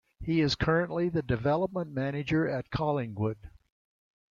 [0.19, 3.51] He is currently the development manager at Collingwood.